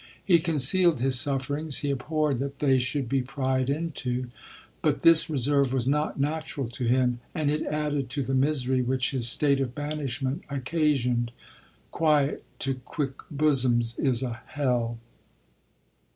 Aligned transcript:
He 0.25 0.39
concealed 0.39 0.99
his 0.99 1.19
sufferings— 1.19 1.77
he 1.85 1.91
abhorred 1.91 2.39
that 2.39 2.57
they 2.57 2.79
should 2.79 3.07
be 3.07 3.21
pryed 3.21 3.69
into; 3.69 4.29
but 4.81 5.01
this 5.03 5.29
reserve 5.29 5.71
was 5.71 5.87
not 5.87 6.19
natural 6.19 6.67
to 6.69 6.85
him, 6.85 7.19
and 7.35 7.51
it 7.51 7.61
added 7.67 8.09
to 8.09 8.23
the 8.23 8.33
misery 8.33 8.81
which 8.81 9.11
his 9.11 9.29
state 9.29 9.59
of 9.61 9.75
banishment 9.75 10.43
occasioned. 10.49 11.31
"Quiet 11.91 12.43
to 12.57 12.73
quick 12.83 13.13
bosoms 13.29 13.99
is 13.99 14.23
a 14.23 14.41
hell." 14.47 14.97